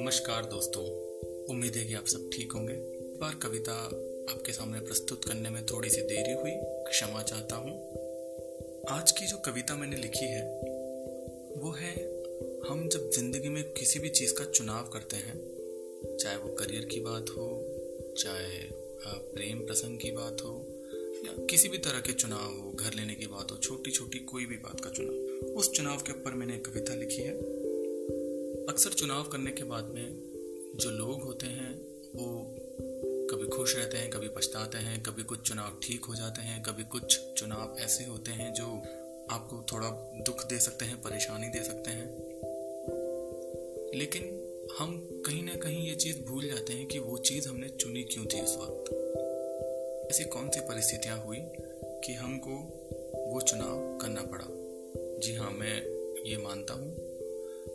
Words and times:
नमस्कार 0.00 0.44
दोस्तों, 0.44 0.84
उम्मीद 1.50 1.74
है 1.76 1.84
कि 1.84 1.94
आप 1.94 2.06
सब 2.06 2.30
ठीक 2.32 2.52
होंगे। 2.52 2.72
बार 3.20 3.34
कविता 3.34 3.72
आपके 4.32 4.52
सामने 4.52 4.80
प्रस्तुत 4.80 5.24
करने 5.24 5.50
में 5.50 5.66
थोड़ी 5.66 5.90
सी 5.90 6.02
देरी 6.02 6.32
हुई, 6.32 6.50
क्षमा 6.90 7.22
चाहता 7.22 7.56
हूँ। 7.56 7.70
आज 8.88 9.10
की 9.10 9.26
जो 9.26 9.36
कविता 9.36 9.76
मैंने 9.76 9.96
लिखी 9.96 10.26
है, 10.26 10.60
वो 11.56 11.70
है, 11.70 11.94
हम 12.68 12.88
जब 12.88 13.10
ज़िंदगी 13.10 13.48
में 13.48 13.72
किसी 13.72 13.98
भी 13.98 14.08
चीज़ 14.08 14.34
का 14.34 14.44
चुनाव 14.44 14.90
करते 14.92 15.16
हैं, 15.16 15.38
चाहे 16.20 16.36
वो 16.36 16.48
करियर 16.48 16.84
की 16.84 17.00
बात 17.00 17.30
हो, 17.30 17.76
चाहे 18.18 18.82
प्रेम 19.06 19.58
प्रसंग 19.58 19.98
की 19.98 20.10
बात 20.10 20.36
हो 20.44 20.71
या 21.26 21.46
किसी 21.46 21.68
भी 21.68 21.78
तरह 21.78 22.00
के 22.00 22.12
चुनाव 22.12 22.60
हो, 22.60 22.72
घर 22.72 22.94
लेने 22.94 23.14
की 23.14 23.26
बात 23.26 23.52
हो 23.52 23.56
छोटी 23.56 23.90
छोटी 23.90 24.18
कोई 24.18 24.46
भी 24.46 24.56
बात 24.56 24.80
का 24.80 24.90
चुनाव, 24.90 25.14
उस 25.54 25.72
चुनाव 25.72 25.96
के 25.96 26.12
ऊपर 26.12 26.32
मैंने 26.32 26.54
एक 26.54 26.64
कविता 26.64 26.94
लिखी 26.94 27.22
है। 27.22 27.32
अक्सर 28.66 28.90
चुनाव 28.90 29.24
करने 29.24 29.50
के 29.50 29.64
बाद 29.64 29.84
में 29.84 30.32
जो 30.76 30.90
लोग 30.90 31.22
होते 31.22 31.46
हैं, 31.46 31.80
वो 32.14 32.56
कभी 33.30 33.48
खुश 33.48 33.76
रहते 33.76 33.96
हैं, 33.96 34.10
कभी 34.10 34.28
पछताते 34.28 34.78
हैं, 34.78 35.02
कभी 35.02 35.22
कुछ 35.22 35.48
चुनाव 35.48 35.80
ठीक 35.82 36.04
हो 36.04 36.14
जाते 36.14 36.42
हैं, 36.42 36.62
कभी 36.62 36.84
कुछ 36.84 37.20
चुनाव 37.20 37.76
ऐसे 37.78 38.04
होते 38.04 38.30
हैं 38.30 38.54
जो 38.54 38.64
आपको 39.30 39.66
थोड़ा 39.72 39.88
दुख 40.14 40.46
दे 40.46 40.58
सकते 40.58 40.84
हैं, 40.84 41.02
परेशानी 41.02 41.48
दे 41.48 41.64
सकते 41.64 41.90
हैं। 41.90 42.32
लेकिन 43.98 44.22
हम 44.78 45.22
कहीं 45.26 45.42
ना 45.42 45.54
कहीं 45.54 45.88
ये 45.88 45.94
चीज़ 45.94 46.20
भूल 46.20 46.46
जाते 46.46 46.72
हैं 46.72 46.86
कि 46.86 46.98
वो 46.98 47.18
चीज़ 47.18 47.48
हमने 47.48 47.68
चुनी 47.68 48.02
क्यों 48.02 48.26
थी 48.26 48.40
उस 48.40 48.56
वक्त। 48.56 48.94
ऐसी 50.12 50.24
कौन 50.24 50.48
सी 50.48 50.60
परिस्थितियाँ 50.60 51.24
हुई 51.24 51.38
कि 52.04 52.12
हमको 52.12 52.50
वो 53.32 53.40
चुनाव 53.40 53.98
करना 54.02 54.22
पड़ा? 54.22 54.44
जी 55.18 55.34
हाँ 55.34 55.50
मैं 55.50 55.82
ये 56.30 56.36
मानता 56.36 56.74
हूँ 56.74 56.96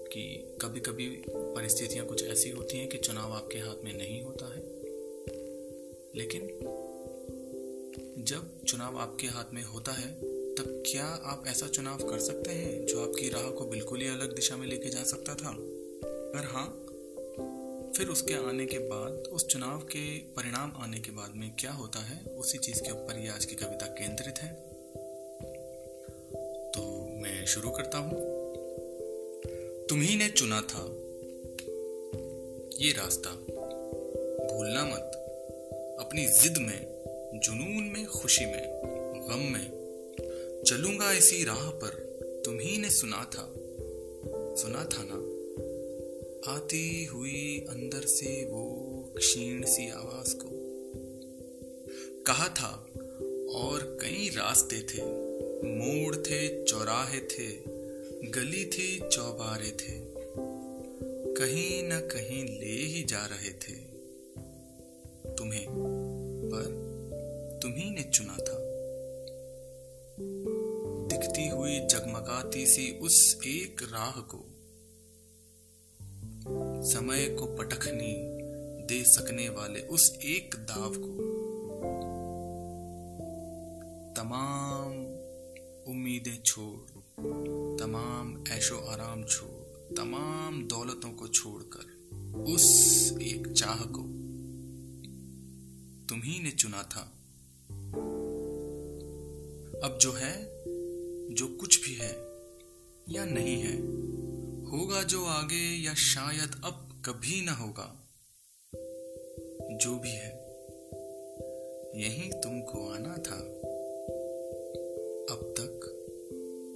कि 0.08 0.58
कभी 0.62 0.80
कभी 0.80 1.24
परिस्थितियाँ 1.30 2.06
कुछ 2.06 2.28
ऐसी 2.28 2.50
होती 2.50 2.78
हैं 2.78 2.90
कि 2.90 2.98
चुनाव 2.98 3.34
आपके 3.34 3.60
हाथ 3.60 3.84
में 3.84 3.98
नहीं 3.98 4.22
होता 4.22 4.46
है। 4.46 4.62
लेकिन 6.16 6.42
जब 8.24 8.64
चुनाव 8.68 8.98
आपके 8.98 9.28
हाथ 9.28 9.54
में 9.54 9.64
होता 9.64 9.92
है, 9.92 10.14
तब 10.56 10.84
क्या 10.92 11.06
आप 11.06 11.44
ऐसा 11.48 11.68
चुनाव 11.68 11.98
कर 11.98 12.20
सकते 12.20 12.52
हैं 12.52 12.86
जो 12.86 13.04
आपकी 13.04 13.30
राह 13.30 13.50
को 13.50 13.66
बिल्कुल 13.66 14.02
ही 14.02 14.08
अलग 14.08 14.36
दिशा 14.36 14.58
में 14.58 14.68
लेके 14.68 14.90
जा 14.90 15.04
सकता 15.04 15.36
था? 15.36 15.50
अगर 15.50 16.44
हाँ 16.44 16.86
फिर 17.98 18.08
उसके 18.08 18.34
आने 18.34 18.66
के 18.66 18.80
बाद, 18.80 19.12
उस 19.12 19.48
चुनाव 19.48 19.80
के 19.80 20.18
परिणाम 20.18 20.74
आने 20.78 21.00
के 21.00 21.12
बाद 21.12 21.34
में 21.36 21.56
क्या 21.60 21.72
होता 21.72 22.00
है, 22.00 22.26
उसी 22.26 22.58
चीज़ 22.58 22.82
के 22.82 22.92
ऊपर 22.92 23.20
ये 23.20 23.30
आज 23.30 23.46
की 23.46 23.56
कविता 23.56 23.86
केंद्रित 23.86 24.40
है। 24.40 24.54
तो 26.72 27.08
मैं 27.22 27.46
शुरू 27.46 27.70
करता 27.70 27.98
हूँ। 27.98 28.14
तुम्ही 29.88 30.16
ने 30.16 30.30
चुना 30.30 30.62
था 30.62 30.82
ये 32.86 32.92
रास्ता। 32.92 33.30
भूलना 34.54 34.86
मत। 34.86 35.12
अपनी 36.00 36.26
जिद 36.26 36.58
में, 36.58 36.86
जुनून 37.44 37.92
में, 37.94 38.06
खुशी 38.06 38.46
में, 38.46 38.64
गम 39.30 39.54
में। 39.54 39.72
चलूँगा 40.68 41.12
इसी 41.12 41.44
राह 41.44 41.70
पर। 41.70 41.90
तुम्ही 42.46 42.78
ने 42.78 42.90
सुना 42.90 43.18
था। 43.18 43.54
सुना 44.56 44.84
था 44.84 45.04
ना? 45.12 45.27
आती 46.48 47.06
हुई 47.06 47.66
अंदर 47.70 48.06
से 48.06 48.46
वो 48.46 48.74
क्षीण 49.18 49.66
सी 49.66 49.90
आवाज़ 49.90 50.36
को। 50.36 50.50
कहा 52.24 52.50
था, 52.50 52.90
और 53.60 53.98
कई 54.02 54.30
रास्ते 54.30 54.82
थे। 54.82 55.02
मोड़ 55.68 56.16
थे, 56.16 56.64
चौराहे 56.64 57.20
थे, 57.20 57.52
गली 58.30 58.66
थी, 58.66 59.10
चौबारे 59.10 59.72
थे। 59.72 60.00
कहीं 61.34 61.84
न 61.84 62.00
कहीं 62.00 62.44
ले 62.44 62.84
ही 62.84 63.04
जा 63.04 63.26
रहे 63.26 63.50
थे। 63.50 63.80
तुम्हें, 65.36 65.66
पर 66.54 66.64
तुम्ही 67.64 67.90
ने 67.90 68.04
चुना 68.04 68.38
था। 68.38 68.58
दिखती 71.08 71.48
हुई 71.48 71.80
जगमगाती 71.80 72.66
सी 72.66 73.00
उस 73.00 73.38
एक 73.48 73.82
राह 73.84 74.22
को। 74.22 74.57
समय 76.84 77.26
को 77.40 77.46
पटखनी 77.46 78.14
दे 78.86 79.04
सकने 79.04 79.50
वाले 79.50 79.80
उस 79.80 80.20
एक 80.24 80.56
दाव 80.56 80.94
को। 80.98 81.38
तमाम 84.14 84.92
उम्मीदें 85.92 86.42
छोड़, 86.44 87.00
तमाम 87.80 88.44
ऐशो 88.48 88.78
आराम 88.78 89.24
छोड़, 89.24 89.96
तमाम 89.96 90.68
दौलतों 90.68 91.12
को 91.12 91.28
छोड़कर 91.28 91.98
उस 92.38 93.14
एक 93.22 93.48
चाह 93.48 93.76
को 93.76 94.02
तुम्ही 96.10 96.44
ने 96.44 96.52
चुना 96.52 96.84
था। 96.84 97.14
अब 99.84 99.98
जो 100.02 100.12
है, 100.12 100.44
जो 101.36 101.48
कुछ 101.48 101.86
भी 101.86 101.94
है 101.94 102.28
या 103.10 103.26
नहीं 103.26 103.62
है 103.62 103.97
होगा 104.72 105.04
जो 105.04 105.26
आगे 105.26 105.86
या 105.86 105.94
शायद 105.94 106.62
अब 106.66 107.04
कभी 107.06 107.46
ना 107.46 107.52
होगा। 107.52 108.08
जो 109.78 110.00
भी 110.00 110.10
है, 110.10 110.32
यही 111.96 112.32
तुमको 112.32 112.90
आना 112.90 113.18
था। 113.18 113.38
अब 115.34 115.54
तक 115.60 115.94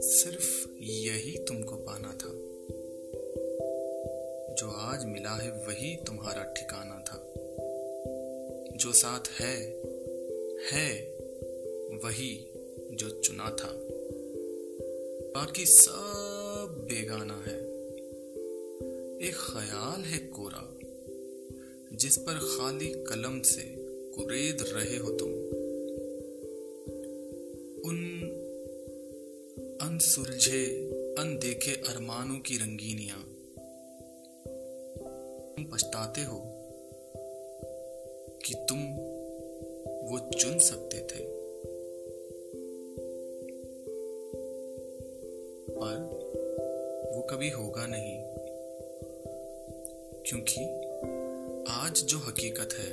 सिर्फ़ 0.04 0.72
यही 0.80 1.38
तुमको 1.38 1.76
पाना 1.76 2.08
था। 2.08 2.52
जो 4.56 4.72
आज 4.72 5.06
मिला 5.06 5.30
है, 5.30 5.52
वही 5.52 5.96
तुम्हारा 5.96 6.44
ठिकाना 6.44 6.96
था। 6.96 7.34
जो 8.78 8.94
साथ 8.94 9.42
है 9.42 9.82
है, 10.74 11.18
वही 12.04 12.50
जो 12.92 13.10
चुना 13.10 13.50
था। 13.50 13.78
बाकी 15.36 15.66
सब 15.66 16.88
बेगाना 16.90 17.44
है। 17.48 17.71
एक 19.22 19.34
ख्याल 19.34 20.02
है 20.02 20.18
कोरा, 20.18 20.80
जिस 21.96 22.18
पर 22.18 22.34
खाली 22.34 22.88
कलम 22.88 23.42
से 23.42 23.76
कुरेद 24.12 24.58
रहे 24.62 24.98
हो 24.98 25.12
तुम। 25.12 25.30
उन 27.90 27.98
अनसुलझे, 29.82 30.66
अनदेखे 31.20 31.72
अरमानों 31.72 32.40
की 32.40 32.58
रंगीनियाँ 32.58 33.20
तुम 35.56 35.66
पछताते 35.66 36.22
हो 36.22 36.42
कि 38.46 38.54
तुम 38.70 38.80
वो 40.10 40.32
चुन 40.40 40.60
सकते 40.60 40.98
थे। 40.98 41.24
पर 45.72 46.22
वो 47.16 47.22
कभी 47.22 47.50
होगा 47.50 47.88
नहीं। 47.88 48.41
क्योंकि 50.32 50.62
आज 51.72 52.02
जो 52.04 52.18
हकीकत 52.18 52.74
है, 52.74 52.92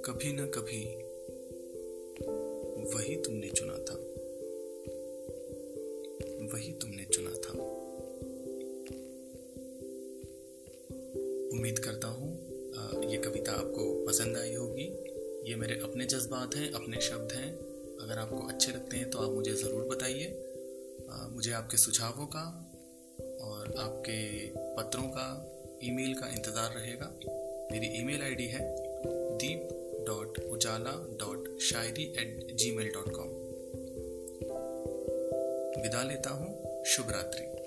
कभी 0.00 0.32
ना 0.32 0.44
कभी 0.46 0.82
वही 2.94 3.16
तुमने 3.16 3.48
चुना 3.48 3.72
था। 3.78 3.94
वही 6.52 6.72
तुमने 6.72 7.04
चुना 7.04 7.30
था। 7.30 7.52
उम्मीद 11.52 11.78
करता 11.78 12.08
हूँ 12.08 12.30
ये 13.10 13.16
कविता 13.16 13.52
आपको 13.52 14.06
पसंद 14.06 14.36
आई 14.36 14.54
होगी। 14.54 14.86
ये 15.50 15.56
मेरे 15.56 15.80
अपने 15.80 16.06
जज्बात 16.06 16.54
हैं, 16.54 16.70
अपने 16.72 17.00
शब्द 17.00 17.32
हैं। 17.32 17.52
अगर 17.98 18.18
आपको 18.18 18.46
अच्छे 18.46 18.72
लगते 18.72 18.96
हैं 18.96 19.10
तो 19.10 19.18
आप 19.18 19.32
मुझे 19.32 19.54
ज़रूर 19.54 19.84
बताइए। 19.88 20.30
मुझे 21.34 21.52
आपके 21.52 21.76
सुझावों 21.76 22.26
का 22.26 22.46
और 23.42 23.74
आपके 23.78 24.18
पत्रों 24.76 25.08
का 25.08 25.52
ईमेल 25.84 26.14
का 26.14 26.26
इंतज़ार 26.26 26.70
रहेगा। 26.70 27.06
मेरी 27.72 27.86
ईमेल 28.00 28.22
आईडी 28.22 28.46
है 28.46 28.60
Deep 29.36 29.68
dot 30.06 30.38
Ujala 30.38 30.92
dot 31.20 31.58
Shayari 31.60 32.04
at 32.18 32.54
Gmail 32.76 32.88
dot 32.88 33.12
com 33.16 33.28
विदा 35.82 36.02
लेता 36.02 36.30
हूँ। 36.30 36.84
शुभ 36.84 37.10
रात्रि। 37.10 37.65